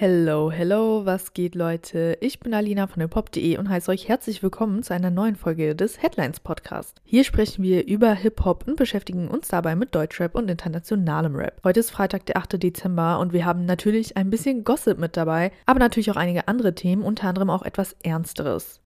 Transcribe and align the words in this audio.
Hello, 0.00 0.52
hello, 0.52 1.04
was 1.06 1.34
geht 1.34 1.56
Leute? 1.56 2.18
Ich 2.20 2.38
bin 2.38 2.54
Alina 2.54 2.86
von 2.86 3.02
hiphop.de 3.02 3.58
und 3.58 3.68
heiße 3.68 3.90
euch 3.90 4.06
herzlich 4.06 4.44
willkommen 4.44 4.84
zu 4.84 4.94
einer 4.94 5.10
neuen 5.10 5.34
Folge 5.34 5.74
des 5.74 6.00
Headlines 6.00 6.38
Podcast. 6.38 7.00
Hier 7.02 7.24
sprechen 7.24 7.64
wir 7.64 7.84
über 7.84 8.14
Hip-Hop 8.14 8.68
und 8.68 8.76
beschäftigen 8.76 9.26
uns 9.26 9.48
dabei 9.48 9.74
mit 9.74 9.96
Deutschrap 9.96 10.36
und 10.36 10.48
internationalem 10.48 11.34
Rap. 11.34 11.60
Heute 11.64 11.80
ist 11.80 11.90
Freitag, 11.90 12.26
der 12.26 12.36
8. 12.36 12.62
Dezember 12.62 13.18
und 13.18 13.32
wir 13.32 13.44
haben 13.44 13.64
natürlich 13.64 14.16
ein 14.16 14.30
bisschen 14.30 14.62
Gossip 14.62 14.98
mit 14.98 15.16
dabei, 15.16 15.50
aber 15.66 15.80
natürlich 15.80 16.12
auch 16.12 16.16
einige 16.16 16.46
andere 16.46 16.76
Themen, 16.76 17.02
unter 17.02 17.26
anderem 17.26 17.50
auch 17.50 17.62
etwas 17.62 17.96
Ernsteres. 18.04 18.80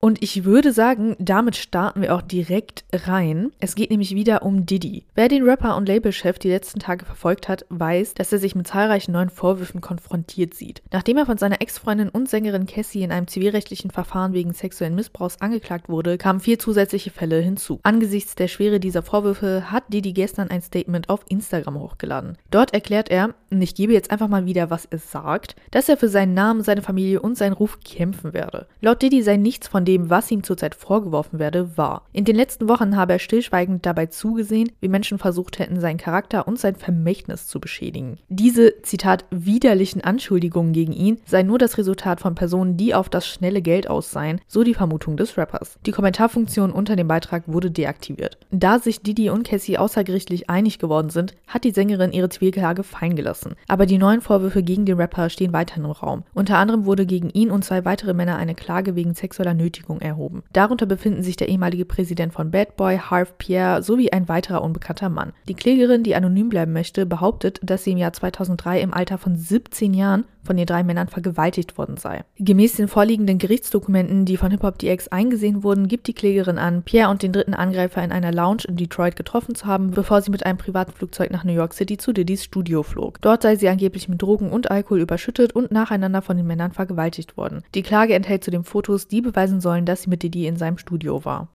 Und 0.00 0.22
ich 0.22 0.44
würde 0.44 0.72
sagen, 0.72 1.16
damit 1.18 1.56
starten 1.56 2.02
wir 2.02 2.14
auch 2.14 2.22
direkt 2.22 2.84
rein. 2.92 3.50
Es 3.58 3.74
geht 3.74 3.90
nämlich 3.90 4.14
wieder 4.14 4.44
um 4.44 4.64
Diddy. 4.64 5.04
Wer 5.16 5.26
den 5.26 5.42
Rapper 5.42 5.76
und 5.76 5.88
Labelchef 5.88 6.38
die 6.38 6.50
letzten 6.50 6.78
Tage 6.78 7.04
verfolgt 7.04 7.48
hat, 7.48 7.66
weiß, 7.68 8.14
dass 8.14 8.32
er 8.32 8.38
sich 8.38 8.54
mit 8.54 8.68
zahlreichen 8.68 9.10
neuen 9.10 9.28
Vorwürfen 9.28 9.80
konfrontiert 9.80 10.54
sieht. 10.54 10.82
Nachdem 10.92 11.16
er 11.16 11.26
von 11.26 11.36
seiner 11.36 11.60
Ex-Freundin 11.60 12.10
und 12.10 12.28
Sängerin 12.28 12.66
Cassie 12.66 13.02
in 13.02 13.10
einem 13.10 13.26
zivilrechtlichen 13.26 13.90
Verfahren 13.90 14.34
wegen 14.34 14.52
sexuellen 14.52 14.94
Missbrauchs 14.94 15.40
angeklagt 15.40 15.88
wurde, 15.88 16.16
kamen 16.16 16.38
vier 16.38 16.60
zusätzliche 16.60 17.10
Fälle 17.10 17.40
hinzu. 17.40 17.80
Angesichts 17.82 18.36
der 18.36 18.46
Schwere 18.46 18.78
dieser 18.78 19.02
Vorwürfe 19.02 19.72
hat 19.72 19.92
Diddy 19.92 20.12
gestern 20.12 20.48
ein 20.48 20.62
Statement 20.62 21.08
auf 21.08 21.24
Instagram 21.28 21.76
hochgeladen. 21.76 22.38
Dort 22.52 22.72
erklärt 22.72 23.10
er, 23.10 23.34
und 23.50 23.62
ich 23.62 23.74
gebe 23.74 23.94
jetzt 23.94 24.12
einfach 24.12 24.28
mal 24.28 24.46
wieder, 24.46 24.70
was 24.70 24.84
er 24.84 24.98
sagt, 24.98 25.56
dass 25.72 25.88
er 25.88 25.96
für 25.96 26.08
seinen 26.08 26.34
Namen, 26.34 26.62
seine 26.62 26.82
Familie 26.82 27.20
und 27.20 27.36
seinen 27.36 27.54
Ruf 27.54 27.80
kämpfen 27.80 28.32
werde. 28.32 28.68
Laut 28.80 29.02
Diddy 29.02 29.22
sei 29.22 29.36
nichts 29.36 29.66
von 29.66 29.87
dem, 29.88 30.10
was 30.10 30.30
ihm 30.30 30.44
zurzeit 30.44 30.74
vorgeworfen 30.74 31.38
werde, 31.38 31.76
wahr. 31.76 32.02
In 32.12 32.24
den 32.26 32.36
letzten 32.36 32.68
Wochen 32.68 32.96
habe 32.96 33.14
er 33.14 33.18
stillschweigend 33.18 33.86
dabei 33.86 34.06
zugesehen, 34.06 34.70
wie 34.80 34.88
Menschen 34.88 35.18
versucht 35.18 35.58
hätten, 35.58 35.80
seinen 35.80 35.96
Charakter 35.96 36.46
und 36.46 36.58
sein 36.58 36.76
Vermächtnis 36.76 37.46
zu 37.46 37.58
beschädigen. 37.58 38.18
Diese, 38.28 38.82
Zitat, 38.82 39.24
widerlichen 39.30 40.04
Anschuldigungen 40.04 40.72
gegen 40.72 40.92
ihn 40.92 41.18
seien 41.24 41.46
nur 41.46 41.58
das 41.58 41.78
Resultat 41.78 42.20
von 42.20 42.34
Personen, 42.34 42.76
die 42.76 42.94
auf 42.94 43.08
das 43.08 43.26
schnelle 43.26 43.62
Geld 43.62 43.88
aus 43.88 44.10
seien, 44.10 44.40
so 44.46 44.62
die 44.62 44.74
Vermutung 44.74 45.16
des 45.16 45.38
Rappers. 45.38 45.78
Die 45.86 45.90
Kommentarfunktion 45.90 46.70
unter 46.70 46.94
dem 46.94 47.08
Beitrag 47.08 47.44
wurde 47.46 47.70
deaktiviert. 47.70 48.36
Da 48.50 48.78
sich 48.78 49.00
Didi 49.00 49.30
und 49.30 49.48
Cassie 49.48 49.78
außergerichtlich 49.78 50.50
einig 50.50 50.78
geworden 50.78 51.08
sind, 51.08 51.34
hat 51.46 51.64
die 51.64 51.70
Sängerin 51.70 52.12
ihre 52.12 52.28
Zivilklage 52.28 52.82
fallen 52.82 53.16
gelassen. 53.16 53.54
Aber 53.68 53.86
die 53.86 53.96
neuen 53.96 54.20
Vorwürfe 54.20 54.62
gegen 54.62 54.84
den 54.84 54.98
Rapper 54.98 55.30
stehen 55.30 55.54
weiterhin 55.54 55.84
im 55.84 55.92
Raum. 55.92 56.24
Unter 56.34 56.58
anderem 56.58 56.84
wurde 56.84 57.06
gegen 57.06 57.30
ihn 57.30 57.50
und 57.50 57.64
zwei 57.64 57.86
weitere 57.86 58.12
Männer 58.12 58.36
eine 58.36 58.54
Klage 58.54 58.94
wegen 58.94 59.14
sexueller 59.14 59.54
Nötigung 59.54 59.77
erhoben 60.00 60.18
erhoben. 60.18 60.42
Darunter 60.52 60.86
befinden 60.86 61.22
sich 61.22 61.36
der 61.36 61.48
ehemalige 61.48 61.84
Präsident 61.84 62.32
von 62.32 62.50
Bad 62.50 62.76
Boy, 62.76 62.98
Harv 62.98 63.38
Pierre, 63.38 63.82
sowie 63.82 64.10
ein 64.10 64.28
weiterer 64.28 64.62
unbekannter 64.62 65.08
Mann. 65.08 65.32
Die 65.46 65.54
Klägerin, 65.54 66.02
die 66.02 66.14
anonym 66.14 66.48
bleiben 66.48 66.72
möchte, 66.72 67.06
behauptet, 67.06 67.60
dass 67.62 67.84
sie 67.84 67.92
im 67.92 67.98
Jahr 67.98 68.12
2003 68.12 68.80
im 68.80 68.92
Alter 68.92 69.18
von 69.18 69.36
17 69.36 69.94
Jahren 69.94 70.24
von 70.48 70.56
den 70.56 70.66
drei 70.66 70.82
Männern 70.82 71.08
vergewaltigt 71.08 71.76
worden 71.76 71.98
sei. 71.98 72.24
Gemäß 72.38 72.76
den 72.76 72.88
vorliegenden 72.88 73.36
Gerichtsdokumenten, 73.36 74.24
die 74.24 74.38
von 74.38 74.50
Hip-Hop 74.50 74.78
DX 74.78 75.08
eingesehen 75.08 75.62
wurden, 75.62 75.88
gibt 75.88 76.06
die 76.06 76.14
Klägerin 76.14 76.56
an, 76.56 76.82
Pierre 76.82 77.10
und 77.10 77.22
den 77.22 77.32
dritten 77.32 77.52
Angreifer 77.52 78.02
in 78.02 78.12
einer 78.12 78.32
Lounge 78.32 78.62
in 78.66 78.76
Detroit 78.76 79.14
getroffen 79.14 79.54
zu 79.54 79.66
haben, 79.66 79.90
bevor 79.90 80.22
sie 80.22 80.30
mit 80.30 80.46
einem 80.46 80.56
privaten 80.56 80.92
Flugzeug 80.92 81.30
nach 81.30 81.44
New 81.44 81.52
York 81.52 81.74
City 81.74 81.98
zu 81.98 82.14
Diddy's 82.14 82.44
Studio 82.44 82.82
flog. 82.82 83.20
Dort 83.20 83.42
sei 83.42 83.56
sie 83.56 83.68
angeblich 83.68 84.08
mit 84.08 84.22
Drogen 84.22 84.50
und 84.50 84.70
Alkohol 84.70 85.00
überschüttet 85.00 85.54
und 85.54 85.70
nacheinander 85.70 86.22
von 86.22 86.38
den 86.38 86.46
Männern 86.46 86.72
vergewaltigt 86.72 87.36
worden. 87.36 87.62
Die 87.74 87.82
Klage 87.82 88.14
enthält 88.14 88.42
zudem 88.42 88.64
Fotos, 88.64 89.06
die 89.06 89.20
beweisen 89.20 89.60
sollen, 89.60 89.67
dass 89.86 90.02
sie 90.02 90.10
mit 90.10 90.22
Diddy 90.22 90.46
in 90.46 90.56
seinem 90.56 90.78
Studio 90.78 91.24
war. 91.24 91.48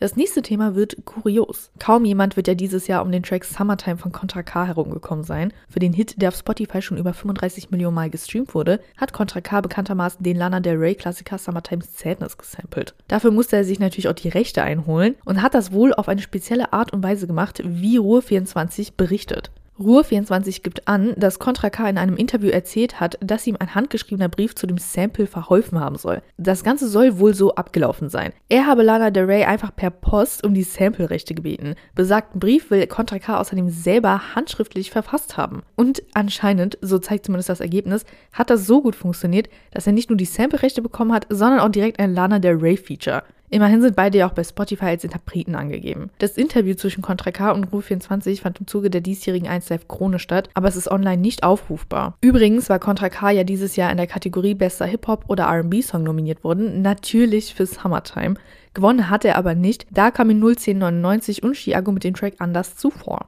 Das 0.00 0.14
nächste 0.14 0.42
Thema 0.42 0.76
wird 0.76 1.04
kurios. 1.04 1.72
Kaum 1.80 2.04
jemand 2.04 2.36
wird 2.36 2.46
ja 2.46 2.54
dieses 2.54 2.86
Jahr 2.86 3.02
um 3.02 3.10
den 3.10 3.24
Track 3.24 3.44
Summertime 3.44 3.96
von 3.96 4.12
Contra 4.12 4.44
K 4.44 4.64
herumgekommen 4.64 5.24
sein. 5.24 5.52
Für 5.68 5.80
den 5.80 5.92
Hit, 5.92 6.22
der 6.22 6.28
auf 6.28 6.36
Spotify 6.36 6.80
schon 6.80 6.98
über 6.98 7.12
35 7.12 7.72
Millionen 7.72 7.96
Mal 7.96 8.08
gestreamt 8.08 8.54
wurde, 8.54 8.78
hat 8.96 9.12
Contra 9.12 9.40
K 9.40 9.60
bekanntermaßen 9.60 10.22
den 10.22 10.36
Lana 10.36 10.60
Del 10.60 10.76
Rey 10.76 10.94
Klassiker 10.94 11.36
Summertime's 11.36 11.98
Sadness 11.98 12.38
gesampelt. 12.38 12.94
Dafür 13.08 13.32
musste 13.32 13.56
er 13.56 13.64
sich 13.64 13.80
natürlich 13.80 14.06
auch 14.06 14.12
die 14.12 14.28
Rechte 14.28 14.62
einholen 14.62 15.16
und 15.24 15.42
hat 15.42 15.54
das 15.54 15.72
wohl 15.72 15.92
auf 15.92 16.08
eine 16.08 16.22
spezielle 16.22 16.72
Art 16.72 16.92
und 16.92 17.02
Weise 17.02 17.26
gemacht, 17.26 17.60
wie 17.64 17.98
Ruhe24 17.98 18.92
berichtet. 18.96 19.50
Ruhr24 19.78 20.62
gibt 20.62 20.88
an, 20.88 21.14
dass 21.16 21.38
Contra 21.38 21.70
K 21.70 21.88
in 21.88 21.98
einem 21.98 22.16
Interview 22.16 22.50
erzählt 22.50 23.00
hat, 23.00 23.18
dass 23.20 23.46
ihm 23.46 23.56
ein 23.58 23.74
handgeschriebener 23.74 24.28
Brief 24.28 24.54
zu 24.54 24.66
dem 24.66 24.78
Sample 24.78 25.26
verholfen 25.26 25.78
haben 25.78 25.96
soll. 25.96 26.22
Das 26.36 26.64
Ganze 26.64 26.88
soll 26.88 27.18
wohl 27.18 27.34
so 27.34 27.54
abgelaufen 27.54 28.08
sein. 28.08 28.32
Er 28.48 28.66
habe 28.66 28.82
Lana 28.82 29.10
Del 29.10 29.24
Rey 29.24 29.44
einfach 29.44 29.74
per 29.74 29.90
Post 29.90 30.44
um 30.44 30.54
die 30.54 30.62
Sample-Rechte 30.62 31.34
gebeten. 31.34 31.74
Besagten 31.94 32.40
Brief 32.40 32.70
will 32.70 32.86
Contra 32.86 33.18
K 33.18 33.38
außerdem 33.38 33.70
selber 33.70 34.34
handschriftlich 34.34 34.90
verfasst 34.90 35.36
haben. 35.36 35.62
Und 35.76 36.02
anscheinend, 36.14 36.78
so 36.80 36.98
zeigt 36.98 37.26
zumindest 37.26 37.48
das 37.48 37.60
Ergebnis, 37.60 38.04
hat 38.32 38.50
das 38.50 38.66
so 38.66 38.82
gut 38.82 38.96
funktioniert, 38.96 39.48
dass 39.70 39.86
er 39.86 39.92
nicht 39.92 40.10
nur 40.10 40.16
die 40.16 40.24
Sample-Rechte 40.24 40.82
bekommen 40.82 41.12
hat, 41.12 41.26
sondern 41.30 41.60
auch 41.60 41.70
direkt 41.70 42.00
ein 42.00 42.14
Lana 42.14 42.38
Del 42.38 42.56
Rey-Feature. 42.56 43.22
Immerhin 43.50 43.80
sind 43.80 43.96
beide 43.96 44.18
ja 44.18 44.28
auch 44.28 44.32
bei 44.32 44.44
Spotify 44.44 44.86
als 44.86 45.04
Interpreten 45.04 45.54
angegeben. 45.54 46.10
Das 46.18 46.36
Interview 46.36 46.74
zwischen 46.74 47.02
Contra 47.02 47.30
K 47.30 47.50
und 47.52 47.68
Ruf24 47.68 48.42
fand 48.42 48.60
im 48.60 48.66
Zuge 48.66 48.90
der 48.90 49.00
diesjährigen 49.00 49.48
1 49.48 49.68
Live 49.70 49.88
Krone 49.88 50.18
statt, 50.18 50.50
aber 50.54 50.68
es 50.68 50.76
ist 50.76 50.90
online 50.90 51.22
nicht 51.22 51.42
aufrufbar. 51.42 52.14
Übrigens 52.20 52.68
war 52.68 52.78
Contra 52.78 53.08
K 53.08 53.30
ja 53.30 53.44
dieses 53.44 53.76
Jahr 53.76 53.90
in 53.90 53.96
der 53.96 54.06
Kategorie 54.06 54.54
Bester 54.54 54.86
Hip-Hop 54.86 55.24
oder 55.28 55.44
R&B-Song 55.44 56.02
nominiert 56.02 56.44
worden, 56.44 56.82
natürlich 56.82 57.54
für 57.54 57.66
Summertime. 57.66 58.34
Gewonnen 58.74 59.08
hat 59.08 59.24
er 59.24 59.36
aber 59.36 59.54
nicht, 59.54 59.86
da 59.90 60.10
kam 60.10 60.30
in 60.30 60.42
01099 60.42 61.42
und 61.42 61.56
Chiago 61.56 61.90
mit 61.90 62.04
dem 62.04 62.14
Track 62.14 62.34
anders 62.38 62.76
zuvor. 62.76 63.26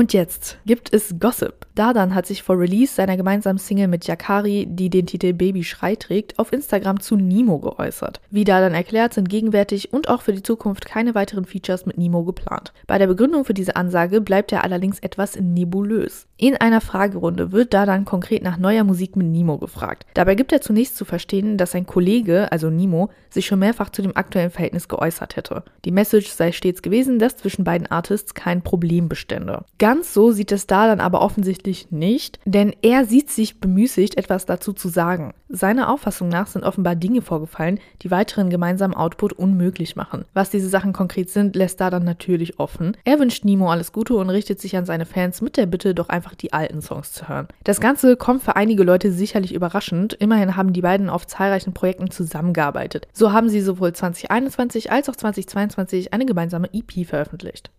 Und 0.00 0.14
jetzt 0.14 0.56
gibt 0.64 0.94
es 0.94 1.16
Gossip. 1.20 1.66
Dardan 1.74 2.14
hat 2.14 2.24
sich 2.24 2.42
vor 2.42 2.58
Release 2.58 2.94
seiner 2.94 3.18
gemeinsamen 3.18 3.58
Single 3.58 3.86
mit 3.86 4.06
Yakari, 4.06 4.66
die 4.66 4.88
den 4.88 5.04
Titel 5.04 5.34
Baby 5.34 5.62
Schrei 5.62 5.94
trägt, 5.94 6.38
auf 6.38 6.54
Instagram 6.54 7.00
zu 7.00 7.16
Nemo 7.16 7.58
geäußert. 7.58 8.18
Wie 8.30 8.44
Dardan 8.44 8.72
erklärt, 8.72 9.12
sind 9.12 9.28
gegenwärtig 9.28 9.92
und 9.92 10.08
auch 10.08 10.22
für 10.22 10.32
die 10.32 10.42
Zukunft 10.42 10.86
keine 10.86 11.14
weiteren 11.14 11.44
Features 11.44 11.84
mit 11.84 11.98
Nemo 11.98 12.24
geplant. 12.24 12.72
Bei 12.86 12.96
der 12.96 13.08
Begründung 13.08 13.44
für 13.44 13.52
diese 13.52 13.76
Ansage 13.76 14.22
bleibt 14.22 14.52
er 14.52 14.64
allerdings 14.64 15.00
etwas 15.00 15.38
nebulös. 15.38 16.26
In 16.42 16.56
einer 16.56 16.80
Fragerunde 16.80 17.52
wird 17.52 17.74
Dardan 17.74 18.06
konkret 18.06 18.42
nach 18.42 18.56
neuer 18.56 18.82
Musik 18.82 19.14
mit 19.14 19.26
Nemo 19.26 19.58
gefragt. 19.58 20.06
Dabei 20.14 20.34
gibt 20.36 20.52
er 20.52 20.62
zunächst 20.62 20.96
zu 20.96 21.04
verstehen, 21.04 21.58
dass 21.58 21.72
sein 21.72 21.84
Kollege, 21.84 22.50
also 22.50 22.70
Nemo, 22.70 23.10
sich 23.28 23.44
schon 23.44 23.58
mehrfach 23.58 23.90
zu 23.90 24.00
dem 24.00 24.16
aktuellen 24.16 24.50
Verhältnis 24.50 24.88
geäußert 24.88 25.36
hätte. 25.36 25.64
Die 25.84 25.90
Message 25.90 26.28
sei 26.28 26.52
stets 26.52 26.80
gewesen, 26.80 27.18
dass 27.18 27.36
zwischen 27.36 27.62
beiden 27.62 27.88
Artists 27.88 28.32
kein 28.32 28.62
Problem 28.62 29.06
bestände. 29.06 29.66
Ganz 29.78 30.14
so 30.14 30.32
sieht 30.32 30.50
es 30.50 30.66
da 30.66 30.86
dann 30.86 31.00
aber 31.00 31.20
offensichtlich 31.20 31.90
nicht, 31.90 32.40
denn 32.46 32.74
er 32.80 33.04
sieht 33.04 33.28
sich 33.28 33.60
bemüßigt, 33.60 34.16
etwas 34.16 34.46
dazu 34.46 34.72
zu 34.72 34.88
sagen. 34.88 35.34
Seiner 35.52 35.92
Auffassung 35.92 36.28
nach 36.28 36.46
sind 36.46 36.64
offenbar 36.64 36.94
Dinge 36.94 37.22
vorgefallen, 37.22 37.80
die 38.02 38.10
weiteren 38.12 38.50
gemeinsamen 38.50 38.94
Output 38.94 39.32
unmöglich 39.32 39.96
machen. 39.96 40.24
Was 40.32 40.48
diese 40.48 40.68
Sachen 40.68 40.92
konkret 40.92 41.28
sind, 41.28 41.56
lässt 41.56 41.80
da 41.80 41.90
dann 41.90 42.04
natürlich 42.04 42.60
offen. 42.60 42.96
Er 43.04 43.18
wünscht 43.18 43.44
Nemo 43.44 43.68
alles 43.70 43.92
Gute 43.92 44.14
und 44.14 44.30
richtet 44.30 44.60
sich 44.60 44.76
an 44.76 44.86
seine 44.86 45.06
Fans 45.06 45.42
mit 45.42 45.56
der 45.56 45.66
Bitte, 45.66 45.92
doch 45.92 46.08
einfach 46.08 46.29
die 46.34 46.52
alten 46.52 46.82
Songs 46.82 47.12
zu 47.12 47.28
hören. 47.28 47.48
Das 47.64 47.80
Ganze 47.80 48.16
kommt 48.16 48.42
für 48.42 48.56
einige 48.56 48.82
Leute 48.82 49.12
sicherlich 49.12 49.54
überraschend. 49.54 50.14
Immerhin 50.14 50.56
haben 50.56 50.72
die 50.72 50.82
beiden 50.82 51.10
auf 51.10 51.26
zahlreichen 51.26 51.72
Projekten 51.72 52.10
zusammengearbeitet. 52.10 53.08
So 53.12 53.32
haben 53.32 53.48
sie 53.48 53.60
sowohl 53.60 53.92
2021 53.92 54.90
als 54.90 55.08
auch 55.08 55.16
2022 55.16 56.12
eine 56.12 56.26
gemeinsame 56.26 56.68
EP 56.72 57.06
veröffentlicht. 57.06 57.70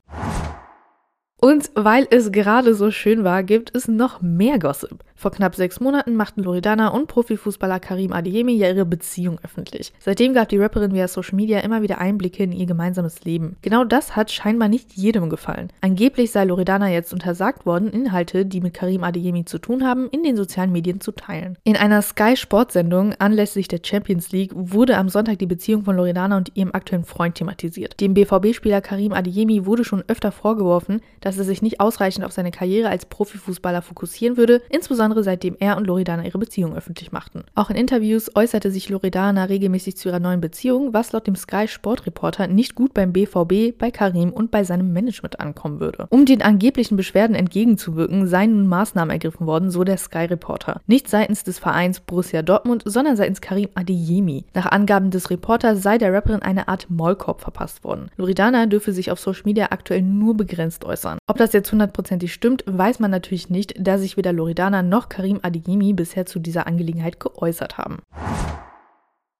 Und 1.43 1.71
weil 1.73 2.07
es 2.11 2.31
gerade 2.31 2.75
so 2.75 2.91
schön 2.91 3.23
war, 3.23 3.41
gibt 3.41 3.75
es 3.75 3.87
noch 3.87 4.21
mehr 4.21 4.59
Gossip. 4.59 5.03
Vor 5.21 5.29
knapp 5.29 5.53
sechs 5.53 5.79
Monaten 5.79 6.15
machten 6.15 6.41
Loredana 6.41 6.87
und 6.87 7.05
Profifußballer 7.05 7.79
Karim 7.79 8.11
Adeyemi 8.11 8.53
ja 8.53 8.69
ihre 8.69 8.85
Beziehung 8.85 9.37
öffentlich. 9.43 9.93
Seitdem 9.99 10.33
gab 10.33 10.49
die 10.49 10.57
Rapperin 10.57 10.95
via 10.95 11.07
Social 11.07 11.35
Media 11.35 11.59
immer 11.59 11.83
wieder 11.83 11.99
Einblicke 11.99 12.41
in 12.41 12.51
ihr 12.51 12.65
gemeinsames 12.65 13.23
Leben. 13.23 13.55
Genau 13.61 13.83
das 13.83 14.15
hat 14.15 14.31
scheinbar 14.31 14.67
nicht 14.67 14.93
jedem 14.93 15.29
gefallen. 15.29 15.71
Angeblich 15.81 16.31
sei 16.31 16.45
Loredana 16.45 16.89
jetzt 16.89 17.13
untersagt 17.13 17.67
worden, 17.67 17.91
Inhalte, 17.91 18.47
die 18.47 18.61
mit 18.61 18.73
Karim 18.73 19.03
Adeyemi 19.03 19.45
zu 19.45 19.59
tun 19.59 19.85
haben, 19.85 20.09
in 20.09 20.23
den 20.23 20.35
sozialen 20.35 20.71
Medien 20.71 21.01
zu 21.01 21.11
teilen. 21.11 21.55
In 21.65 21.77
einer 21.77 22.01
Sky 22.01 22.35
Sportsendung 22.35 23.13
anlässlich 23.19 23.67
der 23.67 23.81
Champions 23.83 24.31
League 24.31 24.53
wurde 24.55 24.97
am 24.97 25.07
Sonntag 25.07 25.37
die 25.37 25.45
Beziehung 25.45 25.83
von 25.83 25.97
Loredana 25.97 26.35
und 26.35 26.53
ihrem 26.55 26.73
aktuellen 26.73 27.05
Freund 27.05 27.35
thematisiert. 27.35 27.99
Dem 27.99 28.15
BVB-Spieler 28.15 28.81
Karim 28.81 29.13
Adeyemi 29.13 29.67
wurde 29.67 29.83
schon 29.83 30.03
öfter 30.07 30.31
vorgeworfen, 30.31 30.99
dass 31.19 31.37
er 31.37 31.43
sich 31.43 31.61
nicht 31.61 31.79
ausreichend 31.79 32.25
auf 32.25 32.31
seine 32.31 32.49
Karriere 32.49 32.89
als 32.89 33.05
Profifußballer 33.05 33.83
fokussieren 33.83 34.35
würde, 34.35 34.63
insbesondere 34.71 35.10
insbesondere 35.11 35.23
seitdem 35.23 35.55
er 35.59 35.77
und 35.77 35.87
Loredana 35.87 36.25
ihre 36.25 36.37
Beziehung 36.37 36.75
öffentlich 36.75 37.11
machten. 37.11 37.43
Auch 37.55 37.69
in 37.69 37.75
Interviews 37.75 38.35
äußerte 38.35 38.71
sich 38.71 38.89
Loredana 38.89 39.45
regelmäßig 39.45 39.97
zu 39.97 40.09
ihrer 40.09 40.19
neuen 40.19 40.41
Beziehung, 40.41 40.93
was 40.93 41.11
laut 41.11 41.27
dem 41.27 41.35
Sky 41.35 41.67
Sport 41.67 42.05
Reporter 42.05 42.47
nicht 42.47 42.75
gut 42.75 42.93
beim 42.93 43.11
BVB, 43.11 43.77
bei 43.77 43.91
Karim 43.91 44.31
und 44.31 44.51
bei 44.51 44.63
seinem 44.63 44.93
Management 44.93 45.39
ankommen 45.39 45.79
würde. 45.79 46.07
Um 46.09 46.25
den 46.25 46.41
angeblichen 46.41 46.97
Beschwerden 46.97 47.35
entgegenzuwirken, 47.35 48.27
seien 48.27 48.55
nun 48.55 48.67
Maßnahmen 48.67 49.11
ergriffen 49.11 49.47
worden, 49.47 49.69
so 49.69 49.83
der 49.83 49.97
Sky 49.97 50.25
Reporter. 50.25 50.81
Nicht 50.87 51.09
seitens 51.09 51.43
des 51.43 51.59
Vereins 51.59 51.99
Borussia 51.99 52.41
Dortmund, 52.41 52.83
sondern 52.85 53.15
seitens 53.15 53.41
Karim 53.41 53.69
Adeyemi. 53.75 54.45
Nach 54.53 54.71
Angaben 54.71 55.11
des 55.11 55.29
Reporters 55.29 55.81
sei 55.81 55.97
der 55.97 56.13
Rapperin 56.13 56.41
eine 56.41 56.67
Art 56.67 56.89
Maulkorb 56.89 57.41
verpasst 57.41 57.83
worden. 57.83 58.09
Loredana 58.17 58.65
dürfe 58.65 58.93
sich 58.93 59.11
auf 59.11 59.19
Social 59.19 59.43
Media 59.45 59.67
aktuell 59.71 60.01
nur 60.01 60.35
begrenzt 60.37 60.85
äußern. 60.85 61.17
Ob 61.27 61.37
das 61.37 61.53
jetzt 61.53 61.71
hundertprozentig 61.71 62.33
stimmt, 62.33 62.63
weiß 62.67 62.99
man 62.99 63.11
natürlich 63.11 63.49
nicht, 63.49 63.75
da 63.77 63.97
sich 63.97 64.17
weder 64.17 64.33
Loredana 64.33 64.83
noch 64.83 65.00
Karim 65.09 65.39
Adeyemi 65.41 65.93
bisher 65.93 66.25
zu 66.25 66.39
dieser 66.39 66.67
Angelegenheit 66.67 67.19
geäußert 67.19 67.77
haben. 67.77 67.99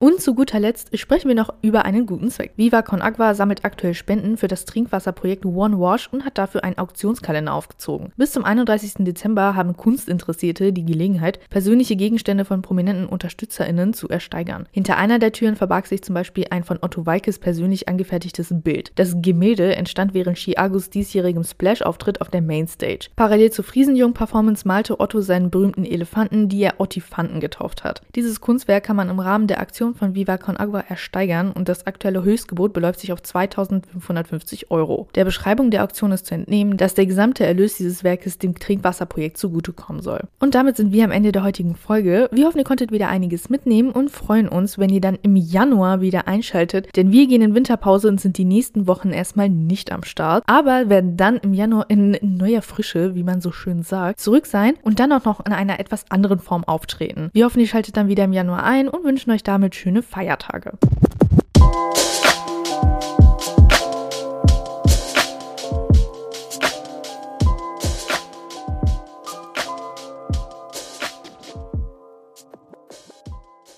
Und 0.02 0.20
zu 0.20 0.34
guter 0.34 0.60
Letzt 0.60 0.98
sprechen 0.98 1.28
wir 1.28 1.36
noch 1.36 1.54
über 1.62 1.86
einen 1.86 2.08
guten 2.08 2.32
Zweck. 2.32 2.54
Viva 2.56 2.82
Con 2.82 3.04
Agua 3.04 3.36
sammelt 3.36 3.64
aktuell 3.64 3.94
Spenden 3.94 4.36
für 4.36 4.48
das 4.48 4.66
Trinkwasserprojekt 4.66 5.46
One 5.46 5.80
Wash 5.80 6.10
und 6.12 6.26
hat 6.26 6.40
dafür 6.40 6.64
einen 6.64 6.80
Auktionskalender 6.80 7.54
aufgezogen. 7.54 8.12
Bis 8.18 8.32
zum 8.32 8.44
31. 8.44 9.06
Dezember 9.06 9.56
haben 9.56 9.78
Kunstinteressierte 9.78 10.74
die 10.74 10.86
Gelegenheit, 10.86 11.40
persönliche 11.52 11.96
Gegenstände 11.96 12.46
von 12.46 12.64
prominenten 12.64 13.06
UnterstützerInnen 13.06 13.94
zu 13.94 14.10
ersteigern. 14.10 14.68
Hinter 14.72 14.98
einer 14.98 15.20
der 15.20 15.34
Türen 15.34 15.56
verbarg 15.56 15.86
sich 15.86 16.02
zum 16.02 16.16
Beispiel 16.16 16.48
ein 16.50 16.64
von 16.64 16.80
Otto 16.82 17.06
Weikes 17.06 17.38
persönlich 17.38 17.88
angefertigtes 17.88 18.48
Bild. 18.50 18.94
Das 18.96 19.18
Gemälde 19.18 19.76
entstand 19.76 20.16
während 20.16 20.40
Chiagos 20.40 20.90
diesjährigem 20.90 21.44
Splash-Auftritt 21.44 22.22
auf 22.22 22.30
der 22.30 22.42
Mainstage. 22.42 23.10
Parallel 23.16 23.52
zur 23.52 23.66
Friesenjung-Performance 23.66 24.68
malte 24.68 25.00
Otto 25.00 25.22
seinen 25.22 25.52
berühmten 25.52 25.86
Elefanten, 25.86 26.50
die 26.50 26.64
er 26.64 26.80
Ottifanten 26.80 27.40
getauft 27.40 27.84
hat. 27.84 28.02
Dieses 28.16 28.42
Kunstwerk 28.42 28.84
kann 28.84 28.96
man 28.96 29.12
im 29.12 29.20
Rahmen 29.20 29.46
der 29.46 29.60
Aktion 29.60 29.91
Aktion 29.92 29.96
von 29.96 30.16
Viva 30.16 30.38
Con 30.38 30.58
Agua 30.58 30.84
ersteigern 30.88 31.52
und 31.52 31.68
das 31.68 31.86
aktuelle 31.86 32.24
Höchstgebot 32.24 32.74
beläuft 32.74 33.00
sich 33.00 33.12
auf 33.12 33.22
2550 33.22 34.72
Euro. 34.72 35.08
Der 35.16 35.26
Beschreibung 35.26 35.72
der 35.72 35.84
Auktion 35.84 36.12
ist 36.12 36.26
zu 36.26 36.36
entnehmen, 36.36 36.78
dass 36.78 36.94
der 36.94 37.06
gesamte 37.06 37.46
Erlös 37.46 37.78
dieses 37.78 38.04
Werkes 38.04 38.38
dem 38.38 38.58
Trinkwasserprojekt 38.58 39.38
zugutekommen 39.38 40.02
soll. 40.02 40.22
Und 40.40 40.56
damit 40.56 40.78
sind 40.78 40.92
wir 40.94 41.04
am 41.04 41.12
Ende 41.12 41.32
der 41.32 41.44
heutigen 41.44 41.76
Folge. 41.76 42.30
Wir 42.32 42.46
hoffen, 42.46 42.60
ihr 42.60 42.64
konntet 42.64 42.92
wieder 42.92 43.10
einiges 43.10 43.50
mitnehmen 43.50 43.92
und 43.92 44.12
freuen 44.12 44.48
uns, 44.48 44.78
wenn 44.78 44.90
ihr 44.90 45.02
dann 45.02 45.18
im 45.22 45.36
Januar 45.36 46.02
wieder 46.02 46.28
einschaltet, 46.28 46.96
denn 46.96 47.12
wir 47.12 47.28
gehen 47.28 47.42
in 47.42 47.56
Winterpause 47.56 48.08
und 48.08 48.22
sind 48.22 48.38
die 48.38 48.46
nächsten 48.46 48.88
Wochen 48.88 49.12
erstmal 49.12 49.50
nicht 49.50 49.92
am 49.92 50.04
Start, 50.04 50.44
aber 50.48 50.90
werden 50.90 51.18
dann 51.18 51.38
im 51.38 51.54
Januar 51.54 51.86
in 51.90 52.18
neuer 52.22 52.62
Frische, 52.62 53.16
wie 53.16 53.24
man 53.24 53.42
so 53.42 53.52
schön 53.52 53.84
sagt, 53.84 54.20
zurück 54.20 54.46
sein 54.46 54.76
und 54.84 55.00
dann 55.00 55.12
auch 55.12 55.26
noch 55.26 55.46
in 55.46 55.54
einer 55.54 55.80
etwas 55.80 56.06
anderen 56.10 56.40
Form 56.40 56.64
auftreten. 56.64 57.30
Wir 57.34 57.46
hoffen, 57.46 57.60
ihr 57.60 57.68
schaltet 57.68 57.98
dann 57.98 58.08
wieder 58.08 58.24
im 58.24 58.34
Januar 58.34 58.64
ein 58.64 58.88
und 58.88 59.04
wünschen 59.04 59.32
euch 59.32 59.44
damit 59.44 59.76
schöne 59.82 60.04
Feiertage. 60.04 60.74